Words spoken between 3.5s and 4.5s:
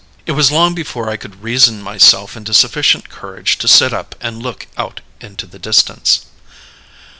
to sit up and